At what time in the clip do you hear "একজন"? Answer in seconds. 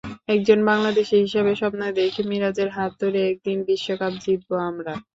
0.29-0.59